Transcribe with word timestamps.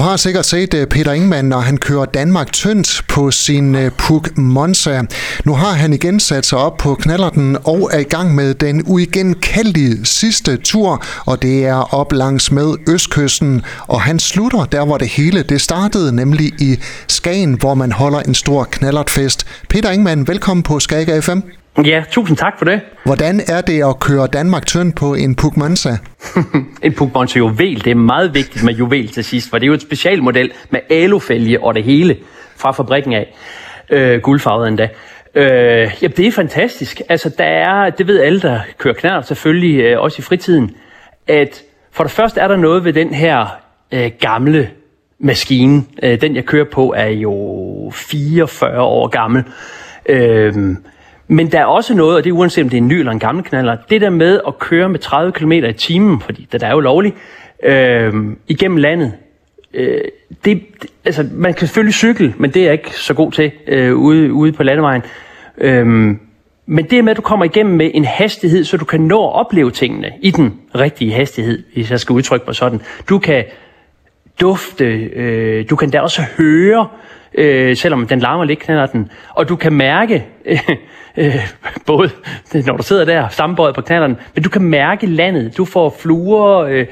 Du 0.00 0.04
har 0.04 0.16
sikkert 0.16 0.46
set 0.46 0.74
øh, 0.74 0.86
Peter 0.86 1.12
Ingemann, 1.12 1.48
når 1.48 1.58
han 1.58 1.76
kører 1.76 2.04
Danmark 2.04 2.52
tyndt 2.52 3.02
på 3.08 3.30
sin 3.30 3.74
øh, 3.74 3.90
Puk 3.98 4.38
Monza. 4.38 5.02
Nu 5.44 5.54
har 5.54 5.72
han 5.72 5.92
igen 5.92 6.20
sat 6.20 6.46
sig 6.46 6.58
op 6.58 6.76
på 6.76 6.94
knallerten 6.94 7.56
og 7.64 7.90
er 7.92 7.98
i 7.98 8.02
gang 8.02 8.34
med 8.34 8.54
den 8.54 8.82
uigenkaldelige 8.86 10.06
sidste 10.06 10.56
tur, 10.56 11.04
og 11.26 11.42
det 11.42 11.66
er 11.66 11.94
op 11.94 12.12
langs 12.12 12.52
med 12.52 12.74
Østkysten. 12.88 13.62
Og 13.86 14.00
han 14.00 14.18
slutter 14.18 14.64
der, 14.64 14.84
hvor 14.84 14.98
det 14.98 15.08
hele 15.08 15.42
det 15.42 15.60
startede, 15.60 16.16
nemlig 16.16 16.46
i 16.60 16.78
Skagen, 17.08 17.54
hvor 17.54 17.74
man 17.74 17.92
holder 17.92 18.20
en 18.20 18.34
stor 18.34 18.64
knallertfest. 18.64 19.46
Peter 19.68 19.90
Ingemann, 19.90 20.28
velkommen 20.28 20.62
på 20.62 20.80
Skager 20.80 21.20
FM. 21.20 21.59
Ja, 21.84 22.04
tusind 22.10 22.36
tak 22.36 22.58
for 22.58 22.64
det. 22.64 22.80
Hvordan 23.04 23.40
er 23.48 23.60
det 23.60 23.84
at 23.84 24.00
køre 24.00 24.26
Danmark 24.26 24.66
tynd 24.66 24.92
på 24.92 25.14
en 25.14 25.34
Puk 25.34 25.56
Monza? 25.56 25.90
en 26.82 26.94
Puk 26.94 27.14
Monza 27.14 27.38
juvel, 27.38 27.84
det 27.84 27.90
er 27.90 27.94
meget 27.94 28.34
vigtigt 28.34 28.64
med 28.64 28.74
juvel 28.74 29.08
til 29.08 29.24
sidst, 29.24 29.50
for 29.50 29.58
det 29.58 29.64
er 29.64 29.68
jo 29.68 29.74
et 29.74 29.82
specialmodel 29.82 30.52
med 30.70 30.80
alufælge 30.90 31.64
og 31.64 31.74
det 31.74 31.84
hele 31.84 32.16
fra 32.56 32.72
fabrikken 32.72 33.12
af. 33.12 33.34
Øh, 33.90 34.20
guldfarvet 34.20 34.68
endda. 34.68 34.88
Øh, 35.34 35.90
ja, 36.02 36.06
det 36.06 36.26
er 36.26 36.32
fantastisk. 36.32 37.00
Altså, 37.08 37.30
der 37.38 37.44
er, 37.44 37.90
det 37.90 38.06
ved 38.06 38.20
alle, 38.20 38.40
der 38.40 38.60
kører 38.78 38.94
knær 38.94 39.20
selvfølgelig, 39.20 39.80
øh, 39.80 40.00
også 40.00 40.16
i 40.18 40.22
fritiden, 40.22 40.76
at 41.26 41.62
for 41.92 42.04
det 42.04 42.10
første 42.10 42.40
er 42.40 42.48
der 42.48 42.56
noget 42.56 42.84
ved 42.84 42.92
den 42.92 43.14
her 43.14 43.46
øh, 43.92 44.10
gamle 44.20 44.70
maskine. 45.18 45.84
Øh, 46.02 46.20
den, 46.20 46.36
jeg 46.36 46.44
kører 46.44 46.64
på, 46.72 46.94
er 46.96 47.08
jo 47.08 47.92
44 47.94 48.82
år 48.82 49.08
gammel. 49.08 49.44
Øh, 50.06 50.54
men 51.30 51.52
der 51.52 51.60
er 51.60 51.64
også 51.64 51.94
noget, 51.94 52.16
og 52.16 52.24
det 52.24 52.30
er 52.30 52.34
uanset 52.34 52.64
om 52.64 52.70
det 52.70 52.76
er 52.76 52.82
en 52.82 52.88
ny 52.88 52.92
eller 52.92 53.12
en 53.12 53.18
gammel 53.18 53.44
knaller, 53.44 53.76
det 53.90 54.00
der 54.00 54.10
med 54.10 54.40
at 54.46 54.58
køre 54.58 54.88
med 54.88 54.98
30 54.98 55.32
km 55.32 55.52
i 55.52 55.72
timen, 55.72 56.20
fordi 56.20 56.48
det 56.52 56.60
der 56.60 56.66
er 56.66 56.70
jo 56.70 56.80
lovligt, 56.80 57.16
øh, 57.64 58.12
igennem 58.48 58.76
landet, 58.76 59.12
øh, 59.74 60.00
det, 60.44 60.62
altså, 61.04 61.28
man 61.32 61.54
kan 61.54 61.66
selvfølgelig 61.66 61.94
cykle, 61.94 62.34
men 62.38 62.50
det 62.50 62.60
er 62.60 62.64
jeg 62.64 62.72
ikke 62.72 62.96
så 62.96 63.14
god 63.14 63.32
til 63.32 63.52
øh, 63.66 63.96
ude, 63.96 64.32
ude 64.32 64.52
på 64.52 64.62
landevejen. 64.62 65.02
Øh, 65.58 65.86
men 66.66 66.84
det 66.90 67.04
med, 67.04 67.10
at 67.10 67.16
du 67.16 67.22
kommer 67.22 67.44
igennem 67.44 67.76
med 67.76 67.90
en 67.94 68.04
hastighed, 68.04 68.64
så 68.64 68.76
du 68.76 68.84
kan 68.84 69.00
nå 69.00 69.26
at 69.26 69.32
opleve 69.32 69.70
tingene 69.70 70.12
i 70.22 70.30
den 70.30 70.60
rigtige 70.74 71.12
hastighed, 71.12 71.62
hvis 71.74 71.90
jeg 71.90 72.00
skal 72.00 72.12
udtrykke 72.12 72.46
mig 72.46 72.54
sådan. 72.54 72.80
Du 73.08 73.18
kan 73.18 73.44
dufte, 74.40 74.84
øh, 74.94 75.70
du 75.70 75.76
kan 75.76 75.90
da 75.90 76.00
også 76.00 76.22
høre, 76.38 76.88
øh, 77.34 77.76
selvom 77.76 78.06
den 78.06 78.18
larmer 78.18 78.44
lidt, 78.44 78.58
knaller 78.58 78.86
den, 78.86 79.10
og 79.34 79.48
du 79.48 79.56
kan 79.56 79.72
mærke, 79.72 80.26
øh, 80.44 80.58
øh, 81.16 81.36
både 81.86 82.10
når 82.66 82.76
du 82.76 82.82
sidder 82.82 83.04
der 83.04 83.28
sammenbøjet 83.28 83.74
på 83.74 83.80
knalleren, 83.80 84.16
men 84.34 84.44
du 84.44 84.48
kan 84.50 84.62
mærke 84.62 85.06
landet. 85.06 85.56
Du 85.56 85.64
får 85.64 85.96
fluer, 86.00 86.58
øh, 86.58 86.86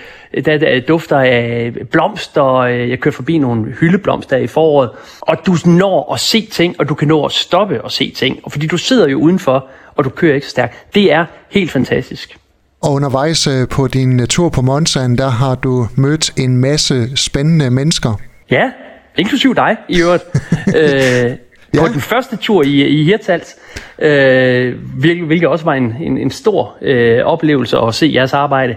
der, 0.44 0.58
der 0.58 0.80
dufter 0.80 1.18
af 1.18 1.72
blomster. 1.90 2.54
Øh, 2.54 2.90
jeg 2.90 3.00
kører 3.00 3.12
forbi 3.12 3.38
nogle 3.38 3.64
hyldeblomster 3.80 4.36
i 4.36 4.46
foråret. 4.46 4.90
Og 5.20 5.36
du 5.46 5.56
når 5.66 6.12
at 6.12 6.20
se 6.20 6.46
ting, 6.46 6.76
og 6.78 6.88
du 6.88 6.94
kan 6.94 7.08
nå 7.08 7.24
at 7.24 7.32
stoppe 7.32 7.84
og 7.84 7.92
se 7.92 8.10
ting. 8.10 8.40
Og 8.42 8.52
fordi 8.52 8.66
du 8.66 8.76
sidder 8.76 9.08
jo 9.08 9.18
udenfor, 9.18 9.66
og 9.96 10.04
du 10.04 10.10
kører 10.10 10.34
ikke 10.34 10.46
så 10.46 10.50
stærkt. 10.50 10.94
Det 10.94 11.12
er 11.12 11.24
helt 11.50 11.70
fantastisk. 11.70 12.38
Og 12.82 12.92
undervejs 12.92 13.46
øh, 13.46 13.68
på 13.68 13.86
din 13.86 14.26
tur 14.26 14.48
på 14.48 14.62
Monsan, 14.62 15.16
der 15.16 15.28
har 15.28 15.54
du 15.54 15.86
mødt 15.96 16.38
en 16.38 16.56
masse 16.56 17.16
spændende 17.16 17.70
mennesker. 17.70 18.20
Ja, 18.50 18.70
inklusiv 19.18 19.54
dig 19.54 19.76
i 19.88 20.02
øvrigt. 20.02 20.24
øh, 20.76 21.30
ja. 21.74 21.80
På 21.80 21.88
den 21.92 22.00
første 22.00 22.36
tur 22.36 22.62
i, 22.62 22.86
i 22.86 23.04
Hirtals, 23.04 23.56
øh, 23.98 24.74
hvilket, 24.98 25.26
hvilket 25.26 25.48
også 25.48 25.64
var 25.64 25.74
en, 25.74 25.94
en, 26.00 26.18
en 26.18 26.30
stor 26.30 26.76
øh, 26.82 27.24
oplevelse 27.24 27.78
at 27.78 27.94
se 27.94 28.10
jeres 28.14 28.34
arbejde. 28.34 28.76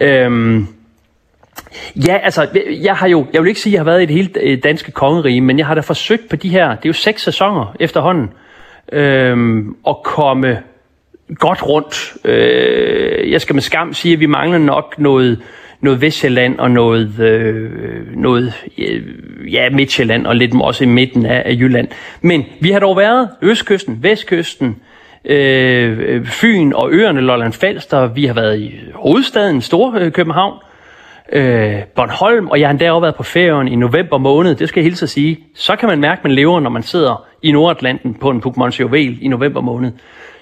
Øh, 0.00 0.62
Ja, 2.06 2.18
altså, 2.22 2.48
jeg 2.82 2.96
har 2.96 3.08
jo, 3.08 3.26
jeg 3.32 3.42
vil 3.42 3.48
ikke 3.48 3.60
sige, 3.60 3.70
at 3.70 3.74
jeg 3.74 3.80
har 3.80 3.84
været 3.84 4.02
i 4.02 4.06
det 4.06 4.14
hele 4.14 4.30
øh, 4.40 4.58
danske 4.62 4.92
kongerige, 4.92 5.40
men 5.40 5.58
jeg 5.58 5.66
har 5.66 5.74
da 5.74 5.80
forsøgt 5.80 6.28
på 6.30 6.36
de 6.36 6.48
her, 6.48 6.68
det 6.68 6.84
er 6.84 6.88
jo 6.88 6.92
seks 6.92 7.22
sæsoner 7.22 7.76
efterhånden, 7.80 8.30
øh, 8.92 9.64
at 9.88 9.96
komme 10.04 10.58
godt 11.34 11.66
rundt. 11.66 12.12
Øh, 12.24 13.30
jeg 13.30 13.40
skal 13.40 13.54
med 13.54 13.62
skam 13.62 13.94
sige, 13.94 14.12
at 14.12 14.20
vi 14.20 14.26
mangler 14.26 14.58
nok 14.58 14.94
noget, 14.98 15.40
noget 15.80 16.00
Vestjylland 16.00 16.58
og 16.58 16.70
noget, 16.70 17.20
øh, 17.20 18.16
noget 18.16 18.54
øh, 18.78 19.02
ja, 19.52 19.70
Midtjylland 19.70 20.26
og 20.26 20.36
lidt 20.36 20.54
også 20.60 20.84
i 20.84 20.86
midten 20.86 21.26
af, 21.26 21.42
af 21.46 21.52
Jylland. 21.52 21.88
Men 22.20 22.44
vi 22.60 22.70
har 22.70 22.80
dog 22.80 22.96
været 22.96 23.28
Østkysten, 23.42 24.02
Vestkysten, 24.02 24.76
øh, 25.24 26.26
Fyn 26.26 26.72
og 26.72 26.92
øerne 26.92 27.20
Lolland 27.20 27.52
Falster. 27.52 28.06
Vi 28.06 28.26
har 28.26 28.34
været 28.34 28.60
i 28.60 28.80
hovedstaden, 28.94 29.60
Storkøbenhavn, 29.60 30.54
øh, 30.54 30.70
øh, 31.32 31.82
Bornholm, 31.94 32.48
og 32.48 32.60
jeg 32.60 32.68
har 32.68 32.70
endda 32.70 32.92
også 32.92 33.00
været 33.00 33.14
på 33.14 33.22
ferien 33.22 33.68
i 33.68 33.76
november 33.76 34.18
måned. 34.18 34.54
Det 34.54 34.68
skal 34.68 34.80
jeg 34.80 34.84
hilse 34.84 35.02
at 35.02 35.10
sige. 35.10 35.38
Så 35.54 35.76
kan 35.76 35.88
man 35.88 36.00
mærke, 36.00 36.18
at 36.18 36.24
man 36.24 36.32
lever, 36.32 36.60
når 36.60 36.70
man 36.70 36.82
sidder 36.82 37.26
i 37.42 37.52
Nordatlanten 37.52 38.14
på 38.14 38.30
en 38.30 38.40
Pukmonsiovel 38.40 39.02
Juvel 39.02 39.18
i 39.22 39.28
november 39.28 39.60
måned. 39.60 39.92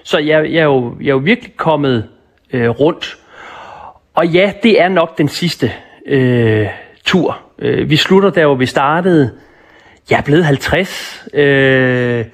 Så 0.03 0.19
jeg, 0.19 0.51
jeg, 0.51 0.59
er, 0.59 0.63
jo, 0.63 0.95
jeg 1.01 1.07
er 1.07 1.13
jo 1.13 1.17
virkelig 1.17 1.57
kommet 1.57 2.07
øh, 2.53 2.69
rundt. 2.69 3.17
Og 4.19 4.27
ja, 4.27 4.51
det 4.63 4.81
er 4.81 4.87
nok 4.87 5.17
den 5.17 5.27
sidste 5.27 5.71
øh, 6.05 6.67
tur. 7.05 7.39
Øh, 7.59 7.89
vi 7.89 7.95
slutter 7.95 8.29
der, 8.29 8.45
hvor 8.45 8.55
vi 8.55 8.65
startede. 8.65 9.31
Jeg 10.09 10.17
er 10.17 10.21
blevet 10.21 10.45
50. 10.45 11.25
Øh, 11.33 12.25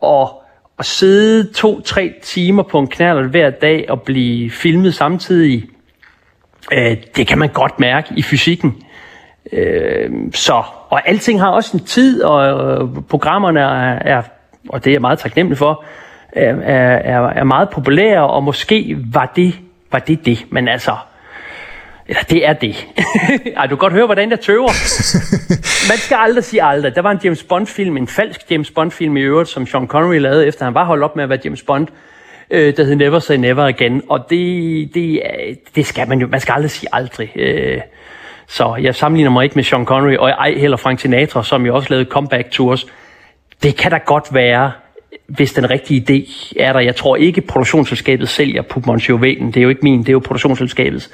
og 0.00 0.42
at 0.78 0.84
sidde 0.84 1.52
to-tre 1.52 2.14
timer 2.22 2.62
på 2.62 2.78
en 2.78 2.86
knaller 2.86 3.22
hver 3.22 3.50
dag 3.50 3.86
og 3.88 4.02
blive 4.02 4.50
filmet 4.50 4.94
samtidig, 4.94 5.64
øh, 6.72 6.96
det 7.16 7.26
kan 7.26 7.38
man 7.38 7.48
godt 7.48 7.80
mærke 7.80 8.14
i 8.16 8.22
fysikken. 8.22 8.82
Øh, 9.52 10.10
så, 10.34 10.62
og 10.88 11.08
alting 11.08 11.40
har 11.40 11.48
også 11.48 11.76
en 11.76 11.84
tid, 11.84 12.22
og 12.22 12.46
øh, 12.70 13.02
programmerne 13.08 13.60
er, 13.60 14.16
er, 14.16 14.22
og 14.68 14.84
det 14.84 14.90
er 14.90 14.94
jeg 14.94 15.00
meget 15.00 15.18
taknemmelig 15.18 15.58
for, 15.58 15.84
øh, 16.36 16.42
er, 16.42 16.96
er, 16.96 17.20
er 17.20 17.44
meget 17.44 17.70
populære, 17.70 18.30
og 18.30 18.44
måske 18.44 18.96
var 19.12 19.32
det, 19.36 19.54
var 19.92 19.98
det 19.98 20.26
det. 20.26 20.46
Men 20.50 20.68
altså, 20.68 20.96
eller 22.08 22.22
det 22.22 22.46
er 22.46 22.52
det. 22.52 22.86
Ej, 23.56 23.66
du 23.66 23.68
kan 23.68 23.78
godt 23.78 23.92
høre, 23.92 24.06
hvordan 24.06 24.30
jeg 24.30 24.40
tøver. 24.40 24.68
Man 25.90 25.98
skal 25.98 26.16
aldrig 26.20 26.44
sige 26.44 26.62
aldrig. 26.62 26.94
Der 26.94 27.02
var 27.02 27.10
en 27.10 27.20
James 27.24 27.42
Bond-film, 27.42 27.96
en 27.96 28.08
falsk 28.08 28.40
James 28.50 28.70
Bond-film 28.70 29.16
i 29.16 29.20
øvrigt, 29.20 29.48
som 29.48 29.66
Sean 29.66 29.86
Connery 29.86 30.18
lavede, 30.18 30.46
efter 30.46 30.64
han 30.64 30.74
var 30.74 30.84
holdt 30.84 31.04
op 31.04 31.16
med 31.16 31.24
at 31.24 31.30
være 31.30 31.38
James 31.44 31.62
Bond, 31.62 31.88
øh, 32.50 32.76
der 32.76 32.84
hed 32.84 32.96
Never 32.96 33.18
Say 33.18 33.34
Never 33.34 33.64
Again. 33.64 34.02
Og 34.08 34.26
det, 34.30 34.94
det, 34.94 35.20
det 35.74 35.86
skal 35.86 36.08
man 36.08 36.20
jo, 36.20 36.26
man 36.26 36.40
skal 36.40 36.52
aldrig 36.52 36.70
sige 36.70 36.88
aldrig. 36.92 37.32
Øh, 37.36 37.80
så 38.46 38.76
jeg 38.82 38.94
sammenligner 38.94 39.30
mig 39.30 39.44
ikke 39.44 39.54
med 39.54 39.64
Sean 39.64 39.84
Connery, 39.84 40.16
og 40.16 40.30
ej 40.30 40.54
heller 40.56 40.76
Frank 40.76 41.00
Sinatra, 41.00 41.44
som 41.44 41.66
jo 41.66 41.74
også 41.74 41.90
lavede 41.90 42.10
comeback 42.10 42.50
tours. 42.50 42.86
Det 43.62 43.76
kan 43.76 43.90
da 43.90 43.98
godt 44.06 44.24
være, 44.32 44.72
hvis 45.28 45.52
den 45.52 45.70
rigtige 45.70 46.04
idé 46.08 46.52
er 46.60 46.72
der. 46.72 46.80
Jeg 46.80 46.96
tror 46.96 47.16
ikke, 47.16 47.40
produktionsselskabet 47.40 48.28
sælger 48.28 48.62
Pugmons 48.62 49.08
Juvelen. 49.08 49.46
Det 49.46 49.56
er 49.56 49.62
jo 49.62 49.68
ikke 49.68 49.80
min, 49.82 50.00
det 50.00 50.08
er 50.08 50.12
jo 50.12 50.18
produktionsselskabets. 50.18 51.10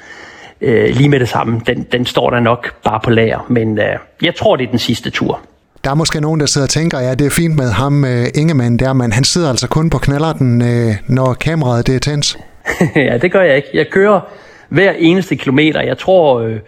Øh, 0.61 0.95
lige 0.95 1.09
med 1.09 1.19
det 1.19 1.29
samme. 1.29 1.61
Den, 1.67 1.87
den 1.91 2.05
står 2.05 2.29
der 2.29 2.39
nok 2.39 2.73
bare 2.83 2.99
på 3.03 3.09
lager. 3.09 3.45
Men 3.49 3.79
øh, 3.79 3.85
jeg 4.21 4.35
tror, 4.35 4.55
det 4.55 4.65
er 4.65 4.69
den 4.69 4.79
sidste 4.79 5.09
tur. 5.09 5.39
Der 5.83 5.91
er 5.91 5.95
måske 5.95 6.21
nogen, 6.21 6.39
der 6.39 6.45
sidder 6.45 6.65
og 6.65 6.69
tænker, 6.69 6.99
ja, 6.99 7.15
det 7.15 7.25
er 7.25 7.29
fint 7.29 7.55
med 7.55 7.71
ham, 7.71 8.03
uh, 8.03 8.09
Ingemann 8.35 8.77
der, 8.77 8.93
men 8.93 9.11
han 9.11 9.23
sidder 9.23 9.49
altså 9.49 9.67
kun 9.67 9.89
på 9.89 9.97
knallerten, 9.97 10.61
uh, 10.61 10.95
når 11.07 11.33
kameraet 11.33 11.87
det 11.87 11.95
er 11.95 11.99
tændt. 11.99 12.37
ja, 12.95 13.17
det 13.17 13.31
gør 13.31 13.41
jeg 13.41 13.55
ikke. 13.55 13.67
Jeg 13.73 13.85
kører 13.91 14.21
hver 14.69 14.91
eneste 14.91 15.35
kilometer. 15.35 15.81
Jeg 15.81 15.97
tror, 15.97 16.39
øh, 16.39 16.59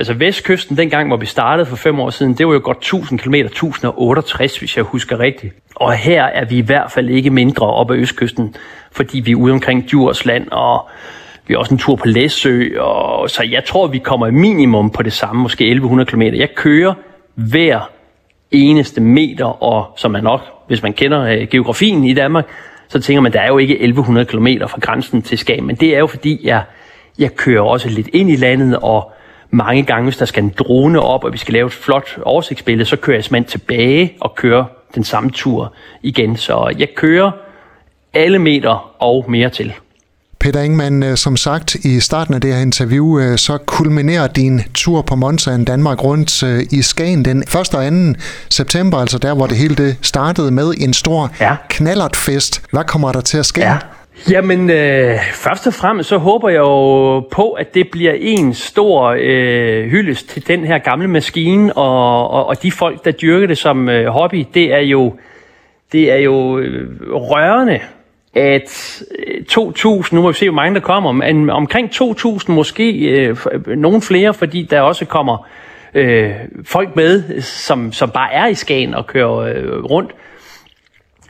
altså 0.00 0.14
Vestkysten, 0.14 0.76
dengang, 0.76 1.08
hvor 1.08 1.16
vi 1.16 1.26
startede 1.26 1.66
for 1.66 1.76
fem 1.76 2.00
år 2.00 2.10
siden, 2.10 2.34
det 2.34 2.46
var 2.46 2.52
jo 2.52 2.60
godt 2.64 2.76
1000 2.76 3.18
km, 3.18 3.34
1068, 3.34 4.58
hvis 4.58 4.76
jeg 4.76 4.84
husker 4.84 5.20
rigtigt. 5.20 5.54
Og 5.76 5.92
her 5.92 6.24
er 6.24 6.44
vi 6.44 6.58
i 6.58 6.60
hvert 6.60 6.92
fald 6.92 7.08
ikke 7.08 7.30
mindre 7.30 7.66
op 7.66 7.90
ad 7.90 7.96
Østkysten, 7.96 8.54
fordi 8.92 9.20
vi 9.20 9.30
er 9.30 9.36
ude 9.36 9.52
omkring 9.52 9.90
Djursland, 9.90 10.48
og 10.50 10.88
vi 11.46 11.54
har 11.54 11.58
også 11.58 11.74
en 11.74 11.78
tur 11.78 11.96
på 11.96 12.06
Læsø, 12.06 12.80
og 12.80 13.30
så 13.30 13.42
jeg 13.50 13.64
tror, 13.64 13.86
vi 13.86 13.98
kommer 13.98 14.30
minimum 14.30 14.90
på 14.90 15.02
det 15.02 15.12
samme, 15.12 15.42
måske 15.42 15.64
1100 15.64 16.10
km. 16.10 16.22
Jeg 16.22 16.48
kører 16.54 16.94
hver 17.34 17.90
eneste 18.50 19.00
meter, 19.00 19.62
og 19.62 19.92
som 19.96 20.10
man 20.10 20.22
nok, 20.22 20.40
hvis 20.68 20.82
man 20.82 20.92
kender 20.92 21.22
øh, 21.22 21.48
geografien 21.50 22.04
i 22.04 22.14
Danmark, 22.14 22.44
så 22.88 23.00
tænker 23.00 23.20
man, 23.20 23.32
der 23.32 23.40
er 23.40 23.48
jo 23.48 23.58
ikke 23.58 23.80
1100 23.80 24.26
km 24.26 24.46
fra 24.68 24.80
grænsen 24.80 25.22
til 25.22 25.38
Skagen, 25.38 25.66
men 25.66 25.76
det 25.76 25.94
er 25.94 25.98
jo 25.98 26.06
fordi, 26.06 26.40
jeg, 26.44 26.62
jeg 27.18 27.36
kører 27.36 27.62
også 27.62 27.88
lidt 27.88 28.08
ind 28.12 28.30
i 28.30 28.36
landet, 28.36 28.78
og 28.82 29.12
mange 29.50 29.82
gange, 29.82 30.04
hvis 30.04 30.16
der 30.16 30.24
skal 30.24 30.42
en 30.42 30.54
drone 30.58 31.00
op, 31.00 31.24
og 31.24 31.32
vi 31.32 31.38
skal 31.38 31.54
lave 31.54 31.66
et 31.66 31.72
flot 31.72 32.18
oversigtsbillede, 32.22 32.88
så 32.88 32.96
kører 32.96 33.16
jeg 33.16 33.24
simpelthen 33.24 33.50
tilbage 33.50 34.12
og 34.20 34.34
kører 34.34 34.64
den 34.94 35.04
samme 35.04 35.30
tur 35.30 35.74
igen. 36.02 36.36
Så 36.36 36.74
jeg 36.78 36.88
kører 36.96 37.30
alle 38.14 38.38
meter 38.38 39.02
og 39.02 39.24
mere 39.28 39.50
til. 39.50 39.72
Peter 40.40 40.60
Ingemann, 40.60 41.02
øh, 41.02 41.16
som 41.16 41.36
sagt 41.36 41.74
i 41.74 42.00
starten 42.00 42.34
af 42.34 42.40
det 42.40 42.54
her 42.54 42.60
interview, 42.60 43.18
øh, 43.18 43.38
så 43.38 43.58
kulminerer 43.58 44.26
din 44.26 44.62
tur 44.74 45.02
på 45.02 45.14
Monza 45.16 45.64
Danmark 45.64 46.04
rundt 46.04 46.42
øh, 46.42 46.66
i 46.70 46.82
Skagen 46.82 47.24
den 47.24 47.38
1. 47.38 47.54
og 47.54 48.14
2. 48.14 48.20
september, 48.50 48.98
altså 48.98 49.18
der, 49.18 49.34
hvor 49.34 49.46
det 49.46 49.56
hele 49.56 49.74
det 49.74 49.96
startede 50.02 50.50
med 50.50 50.74
en 50.78 50.92
stor 50.92 51.30
ja. 51.40 51.56
knallertfest. 51.68 52.62
Hvad 52.72 52.84
kommer 52.84 53.12
der 53.12 53.20
til 53.20 53.38
at 53.38 53.46
ske? 53.46 53.60
Ja. 53.60 53.78
Jamen, 54.28 54.70
øh, 54.70 55.18
først 55.32 55.66
og 55.66 55.74
fremmest 55.74 56.08
så 56.08 56.18
håber 56.18 56.48
jeg 56.48 56.58
jo 56.58 57.20
på, 57.20 57.52
at 57.52 57.74
det 57.74 57.90
bliver 57.90 58.12
en 58.18 58.54
stor 58.54 59.16
øh, 59.18 59.90
hyldest 59.90 60.28
til 60.28 60.48
den 60.48 60.64
her 60.64 60.78
gamle 60.78 61.08
maskine, 61.08 61.72
og, 61.76 62.30
og, 62.30 62.46
og 62.46 62.62
de 62.62 62.72
folk, 62.72 63.04
der 63.04 63.10
dyrker 63.10 63.46
det 63.46 63.58
som 63.58 63.88
øh, 63.88 64.06
hobby, 64.06 64.46
det 64.54 64.74
er 64.74 64.80
jo, 64.80 65.14
det 65.92 66.12
er 66.12 66.16
jo 66.16 66.58
øh, 66.58 66.88
rørende, 67.12 67.80
at 68.34 69.02
øh, 69.28 69.44
2.000, 69.52 70.14
nu 70.14 70.22
må 70.22 70.28
vi 70.28 70.34
se, 70.34 70.48
hvor 70.48 70.56
mange 70.56 70.74
der 70.74 70.80
kommer, 70.80 71.12
men 71.12 71.50
omkring 71.50 71.90
2.000 71.94 72.52
måske, 72.52 72.92
øh, 72.92 73.36
øh 73.52 73.78
nogen 73.78 74.02
flere, 74.02 74.34
fordi 74.34 74.62
der 74.62 74.80
også 74.80 75.04
kommer 75.04 75.46
øh, 75.94 76.30
folk 76.64 76.96
med, 76.96 77.40
som, 77.40 77.92
som 77.92 78.10
bare 78.10 78.32
er 78.32 78.46
i 78.46 78.54
Skagen 78.54 78.94
og 78.94 79.06
kører 79.06 79.36
øh, 79.36 79.84
rundt, 79.84 80.12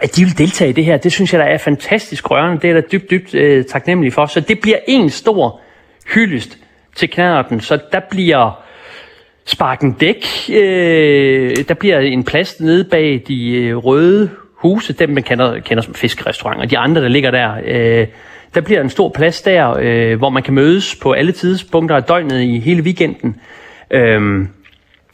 at 0.02 0.16
de 0.16 0.24
vil 0.24 0.38
deltage 0.38 0.70
i 0.70 0.72
det 0.72 0.84
her, 0.84 0.96
det 0.96 1.12
synes 1.12 1.32
jeg, 1.32 1.40
der 1.40 1.46
er 1.46 1.58
fantastisk 1.58 2.30
rørende. 2.30 2.62
Det 2.62 2.70
er 2.70 2.74
der 2.74 2.80
dybt, 2.80 3.10
dybt 3.10 3.34
øh, 3.34 3.64
taknemmelig 3.64 4.12
for. 4.12 4.26
Så 4.26 4.40
det 4.40 4.60
bliver 4.60 4.78
en 4.88 5.10
stor 5.10 5.60
hyldest 6.14 6.58
til 6.96 7.10
knærten. 7.10 7.60
Så 7.60 7.78
der 7.92 8.00
bliver 8.10 8.62
sparken 9.44 9.92
dæk. 9.92 10.26
Øh, 10.50 11.56
der 11.68 11.74
bliver 11.74 11.98
en 11.98 12.24
plads 12.24 12.60
nede 12.60 12.84
bag 12.84 13.22
de 13.28 13.52
øh, 13.52 13.76
røde 13.76 14.30
huse, 14.54 14.92
dem 14.92 15.10
man 15.10 15.22
kender, 15.22 15.60
kender 15.60 15.82
som 15.82 15.94
fiskerestauranter, 15.94 16.66
de 16.66 16.78
andre, 16.78 17.02
der 17.02 17.08
ligger 17.08 17.30
der. 17.30 17.54
Øh, 17.64 18.06
der 18.54 18.60
bliver 18.60 18.80
en 18.80 18.90
stor 18.90 19.08
plads 19.08 19.42
der, 19.42 19.76
øh, 19.80 20.18
hvor 20.18 20.30
man 20.30 20.42
kan 20.42 20.54
mødes 20.54 20.96
på 21.02 21.12
alle 21.12 21.32
tidspunkter 21.32 21.96
af 21.96 22.02
døgnet 22.02 22.40
i 22.40 22.58
hele 22.58 22.82
weekenden. 22.82 23.40
Øh, 23.90 24.46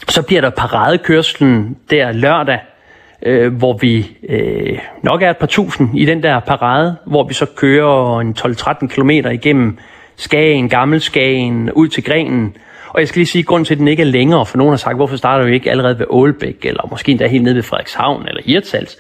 så 0.09 0.23
bliver 0.23 0.41
der 0.41 0.50
paradekørslen 0.50 1.77
der 1.91 2.12
lørdag, 2.12 2.59
øh, 3.22 3.54
hvor 3.54 3.78
vi 3.80 4.16
øh, 4.28 4.78
nok 5.02 5.22
er 5.22 5.30
et 5.30 5.36
par 5.36 5.46
tusind 5.46 5.98
i 5.98 6.04
den 6.04 6.22
der 6.22 6.40
parade, 6.40 6.96
hvor 7.06 7.24
vi 7.28 7.34
så 7.34 7.46
kører 7.56 8.20
en 8.20 8.34
12-13 8.38 8.86
km 8.86 9.10
igennem 9.10 9.78
Skagen, 10.16 10.68
Gammel 10.68 11.00
Skagen, 11.00 11.72
ud 11.72 11.88
til 11.88 12.04
Grenen. 12.04 12.56
Og 12.88 13.00
jeg 13.00 13.08
skal 13.08 13.18
lige 13.18 13.26
sige, 13.26 13.40
at 13.40 13.46
grunden 13.46 13.64
til, 13.64 13.74
at 13.74 13.78
den 13.78 13.88
ikke 13.88 14.00
er 14.00 14.06
længere, 14.06 14.46
for 14.46 14.58
nogen 14.58 14.72
har 14.72 14.76
sagt, 14.76 14.96
hvorfor 14.96 15.16
starter 15.16 15.46
vi 15.46 15.54
ikke 15.54 15.70
allerede 15.70 15.98
ved 15.98 16.06
Ålbæk, 16.10 16.64
eller 16.64 16.88
måske 16.90 17.12
endda 17.12 17.26
helt 17.26 17.44
nede 17.44 17.54
ved 17.54 17.62
Frederikshavn 17.62 18.28
eller 18.28 18.42
Hirtshals, 18.44 18.98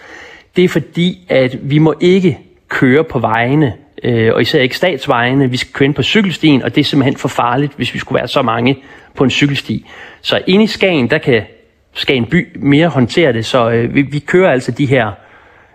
det 0.56 0.64
er 0.64 0.68
fordi, 0.68 1.26
at 1.28 1.58
vi 1.62 1.78
må 1.78 1.94
ikke 2.00 2.38
køre 2.68 3.04
på 3.04 3.18
vejene, 3.18 3.72
øh, 4.02 4.34
og 4.34 4.40
især 4.40 4.60
ikke 4.60 4.76
statsvejene. 4.76 5.50
Vi 5.50 5.56
skal 5.56 5.72
køre 5.72 5.86
ind 5.86 5.94
på 5.94 6.02
cykelstien, 6.02 6.62
og 6.62 6.74
det 6.74 6.80
er 6.80 6.84
simpelthen 6.84 7.16
for 7.16 7.28
farligt, 7.28 7.72
hvis 7.76 7.94
vi 7.94 7.98
skulle 7.98 8.18
være 8.18 8.28
så 8.28 8.42
mange 8.42 8.76
på 9.14 9.24
en 9.24 9.30
cykelsti. 9.30 9.86
Så 10.20 10.40
inde 10.46 10.64
i 10.64 10.66
Skagen, 10.66 11.10
der 11.10 11.18
kan 11.18 11.42
Skagen 11.96 12.26
by 12.26 12.58
mere 12.58 12.88
håndtere 12.88 13.32
det, 13.32 13.46
så 13.46 13.70
øh, 13.70 13.94
vi, 13.94 14.02
vi 14.02 14.18
kører 14.18 14.52
altså 14.52 14.72
de 14.72 14.86
her 14.86 15.10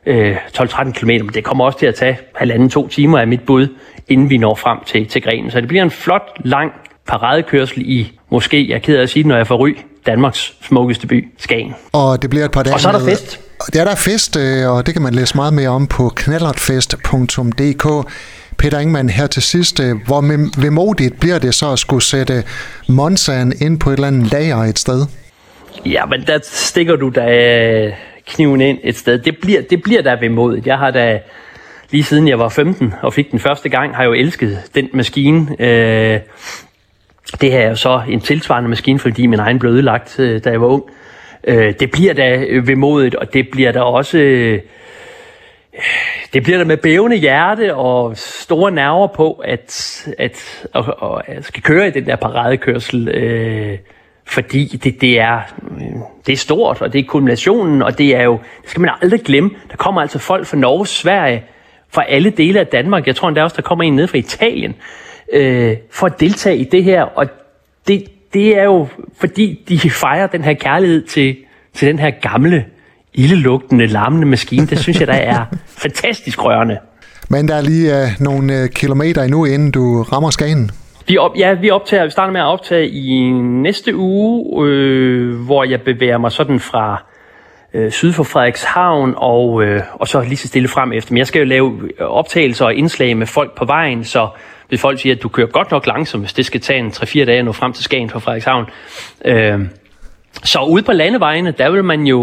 øh, 0.06 0.36
12-13 0.58 0.92
km, 0.92 1.08
men 1.08 1.30
det 1.34 1.44
kommer 1.44 1.66
også 1.66 1.80
til 1.80 1.86
at 1.86 1.96
tage 1.96 2.20
halvanden-to 2.36 2.88
timer 2.88 3.20
af 3.20 3.28
mit 3.28 3.42
bud, 3.46 3.68
inden 4.08 4.30
vi 4.30 4.38
når 4.38 4.56
frem 4.56 4.78
til, 4.86 5.08
til 5.08 5.22
grenen. 5.22 5.52
Så 5.52 5.62
det 5.62 5.68
bliver 5.68 5.84
en 5.84 5.92
flot, 5.92 6.22
lang 6.44 6.72
paradekørsel 7.08 7.82
i, 7.82 8.12
måske, 8.30 8.70
jeg 8.70 8.76
er 8.76 8.80
ked 8.80 8.98
af 8.98 9.02
at 9.02 9.10
sige 9.10 9.28
når 9.28 9.36
jeg 9.38 9.48
får 9.48 9.58
ry, 9.58 9.78
Danmarks 10.06 10.54
smukkeste 10.62 11.08
by, 11.08 11.28
Skagen. 11.38 11.76
Og 11.94 12.22
det 12.22 12.30
bliver 12.30 12.46
et 12.46 12.52
par 12.52 12.64
dage 12.64 12.74
Og 12.74 12.80
så 12.80 12.88
er 12.88 12.92
der 12.92 13.06
fest. 13.06 13.40
Ja, 13.76 13.84
der 13.84 13.92
er 13.92 13.96
fest, 13.96 14.38
øh, 14.38 14.70
og 14.70 14.86
det 14.86 14.94
kan 14.94 15.02
man 15.02 15.14
læse 15.14 15.36
meget 15.36 15.54
mere 15.54 15.70
om 15.70 15.88
på 15.88 16.10
knallertfest.dk. 16.16 18.12
Peter 18.58 18.80
Ingemann, 18.80 19.10
her 19.10 19.28
til 19.28 19.42
sidst, 19.42 19.80
øh, 19.80 19.96
hvor 20.06 20.22
vemodigt 20.62 21.20
bliver 21.20 21.40
det 21.40 21.56
så 21.56 21.72
at 21.72 21.80
skulle 21.80 22.04
sætte 22.04 22.44
Monsan 22.88 23.54
ind 23.62 23.80
på 23.80 23.90
et 23.90 23.94
eller 23.94 24.08
andet 24.08 24.32
lager 24.32 24.58
et 24.58 24.80
sted? 24.80 25.06
Ja, 25.86 26.06
men 26.06 26.22
der 26.22 26.40
stikker 26.44 26.96
du 26.96 27.10
da 27.10 27.86
øh, 27.86 27.94
kniven 28.28 28.62
ind 28.62 28.80
et 28.84 28.98
sted. 28.98 29.18
Det 29.18 29.38
bliver, 29.38 29.62
det 29.62 29.84
bliver 29.84 30.02
da 30.02 30.18
vemodigt. 30.20 30.68
Jeg 30.68 30.78
har 30.78 30.92
da 30.92 31.20
lige 31.92 32.04
siden 32.04 32.28
jeg 32.28 32.40
var 32.40 32.50
15 32.50 32.94
og 33.02 33.14
fik 33.14 33.32
den 33.32 33.40
første 33.40 33.70
gang, 33.70 33.96
har 33.96 34.04
jeg 34.04 34.10
jo 34.10 34.14
elsket 34.14 34.60
den 34.76 34.90
maskine. 34.94 35.48
Øh, 35.60 36.20
det 37.42 37.52
her 37.52 37.60
er 37.60 37.70
jo 37.70 37.76
så 37.76 38.02
en 38.10 38.20
tilsvarende 38.20 38.70
maskine, 38.70 39.00
fordi 39.00 39.28
min 39.28 39.40
egen 39.40 39.60
blev 39.60 39.72
ødelagt, 39.72 40.20
øh, 40.20 40.44
da 40.44 40.50
jeg 40.50 40.62
var 40.62 40.68
ung. 40.68 40.84
Øh, 41.44 41.74
det 41.80 41.92
bliver 41.92 42.14
da 42.14 42.46
vemodigt, 42.64 43.16
og 43.16 43.34
det 43.34 43.50
bliver 43.52 43.72
da 43.72 43.82
også... 43.82 44.18
Øh, 44.18 44.60
det 46.34 46.44
bliver 46.44 46.58
der 46.58 46.66
med 46.66 46.78
bævende 46.78 47.18
hjerte 47.18 47.76
og 47.76 48.18
store 48.18 48.72
nerver 48.72 49.08
på, 49.08 49.34
at, 49.34 50.04
at, 50.18 50.66
at, 50.76 50.84
at, 51.04 51.36
at 51.36 51.46
skal 51.46 51.64
køre 51.64 51.88
i 51.88 51.92
den 51.92 52.06
der 52.06 52.16
paradekørsel, 52.16 53.08
øh, 53.08 53.78
fordi 54.26 54.80
det, 54.84 55.02
det, 55.02 55.20
er, 55.20 55.40
det 56.26 56.34
er 56.34 56.38
stort, 56.38 56.82
og 56.82 56.94
det 56.94 57.00
er 57.00 57.06
kulminationen, 57.08 57.82
og 57.82 57.98
det 57.98 58.16
er 58.16 58.24
jo, 58.24 58.40
det 58.62 58.70
skal 58.70 58.82
man 58.82 58.90
aldrig 59.02 59.22
glemme, 59.22 59.50
der 59.72 59.78
kommer 59.78 60.02
altså 60.02 60.20
folk 60.20 60.48
fra 60.48 60.58
Norge, 60.58 60.88
Sverige, 60.88 61.44
fra 61.94 62.04
alle 62.10 62.30
dele 62.30 62.60
af 62.60 62.68
Danmark, 62.68 63.08
jeg 63.08 63.16
tror 63.16 63.28
endda 63.28 63.44
også, 63.44 63.56
der 63.56 63.62
kommer 63.62 63.84
en 63.84 63.96
ned 63.96 64.08
fra 64.08 64.18
Italien, 64.18 64.76
øh, 65.34 65.78
for 65.92 66.08
at 66.08 66.20
deltage 66.20 66.58
i 66.58 66.64
det 66.64 66.84
her, 66.84 67.04
og 67.04 67.28
det, 67.88 68.04
det 68.34 68.58
er 68.58 68.64
jo 68.64 68.88
fordi, 69.20 69.64
de 69.70 69.90
fejrer 69.90 70.28
den 70.28 70.44
her 70.44 70.54
kærlighed 70.54 71.02
til, 71.02 71.36
til 71.74 71.88
den 71.88 72.00
her 72.00 72.10
gamle, 72.10 72.66
ildelugtende, 73.14 73.88
larmende 73.88 74.28
maskine. 74.28 74.68
Det 74.68 74.80
synes 74.80 75.00
jeg, 75.00 75.08
der 75.08 75.14
er 75.14 75.46
fantastisk 75.84 76.44
rørende. 76.44 76.78
Men 77.30 77.48
der 77.48 77.56
er 77.56 77.62
lige 77.62 77.94
uh, 77.94 78.10
nogle 78.20 78.64
uh, 78.64 78.70
kilometer 78.70 79.24
endnu, 79.24 79.46
inden 79.46 79.72
du 79.72 80.02
rammer 80.02 80.30
Skagen. 80.30 80.72
Vi 81.12 81.18
op, 81.18 81.38
ja, 81.38 81.54
vi 81.54 81.70
optager, 81.70 82.04
vi 82.04 82.10
starter 82.10 82.34
med 82.34 82.42
at 82.42 82.48
optage 82.48 82.90
i 82.90 83.30
næste 83.40 83.96
uge, 83.96 84.66
øh, 84.68 85.40
hvor 85.40 85.64
jeg 85.64 85.82
bevæger 85.82 86.18
mig 86.18 86.32
sådan 86.32 86.60
fra 86.60 87.04
øh, 87.74 87.92
syd 87.92 88.14
for 88.14 88.24
Frederikshavn 88.24 89.14
og, 89.18 89.64
øh, 89.64 89.82
og 89.94 90.08
så 90.08 90.22
lige 90.22 90.38
så 90.38 90.48
stille 90.48 90.68
frem 90.68 90.94
efter. 90.94 91.14
Men 91.14 91.18
jeg 91.18 91.28
skal 91.28 91.40
jo 91.40 91.46
lave 91.46 91.90
øh, 92.00 92.08
optagelser 92.08 92.66
og 92.66 92.76
indslag 92.76 93.18
med 93.18 93.28
folk 93.28 93.58
på 93.58 93.66
vejen, 93.66 94.04
så 94.04 94.30
hvis 94.68 94.82
folk 94.82 95.02
siger, 95.02 95.16
at 95.16 95.24
du 95.24 95.30
kører 95.30 95.48
godt 95.48 95.72
nok 95.72 95.88
langsomt, 95.88 96.24
hvis 96.24 96.34
det 96.34 96.46
skal 96.46 96.62
tage 96.62 96.80
en 96.80 96.88
3-4 96.88 97.26
dage 97.26 97.40
at 97.40 97.46
nå 97.46 97.52
frem 97.52 97.74
til 97.74 97.84
Skagen 97.84 98.10
fra 98.10 98.20
Frederikshavn. 98.20 98.66
Øh, 99.26 99.60
så 100.44 100.60
ude 100.70 100.84
på 100.84 100.92
landevejene, 100.92 101.52
der 101.52 101.70
vil 101.70 101.84
man 101.84 102.08
jo 102.08 102.20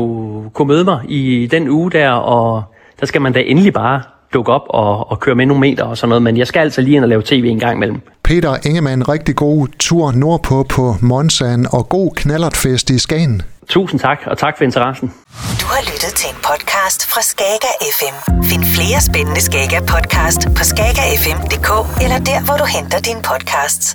kunne 0.54 0.68
møde 0.68 0.84
mig 0.84 1.00
i 1.08 1.46
den 1.46 1.68
uge 1.68 1.90
der, 1.90 2.10
og 2.10 2.62
der 3.00 3.06
skal 3.06 3.20
man 3.20 3.32
da 3.32 3.40
endelig 3.40 3.72
bare 3.72 4.02
dukke 4.34 4.52
op 4.52 4.64
og, 4.68 5.10
og 5.10 5.20
køre 5.20 5.34
med 5.34 5.46
nogle 5.46 5.60
meter 5.60 5.84
og 5.84 5.96
sådan 5.96 6.08
noget, 6.08 6.22
men 6.22 6.36
jeg 6.36 6.46
skal 6.46 6.60
altså 6.60 6.80
lige 6.80 6.96
ind 6.96 7.04
og 7.04 7.08
lave 7.08 7.22
tv 7.24 7.44
en 7.48 7.58
gang 7.60 7.76
imellem. 7.76 8.00
Peter 8.28 8.66
Ingemann, 8.66 9.08
rigtig 9.08 9.36
god 9.36 9.68
tur 9.78 10.12
nordpå 10.12 10.62
på 10.62 10.96
Monsan 11.00 11.66
og 11.72 11.88
god 11.88 12.10
knallertfest 12.16 12.90
i 12.90 12.98
Skagen. 12.98 13.42
Tusind 13.68 14.00
tak, 14.00 14.18
og 14.26 14.38
tak 14.38 14.54
for 14.56 14.64
interessen. 14.64 15.08
Du 15.60 15.66
har 15.74 15.82
lyttet 15.92 16.12
til 16.20 16.28
en 16.30 16.40
podcast 16.48 17.00
fra 17.10 17.20
Skager 17.30 17.74
FM. 17.98 18.16
Find 18.50 18.64
flere 18.76 19.00
spændende 19.00 19.40
Skager 19.40 19.80
podcast 19.80 20.40
på 20.56 20.62
skagerfm.dk 20.70 21.70
eller 22.04 22.18
der, 22.30 22.40
hvor 22.46 22.56
du 22.62 22.66
henter 22.76 22.98
dine 23.08 23.22
podcasts. 23.30 23.86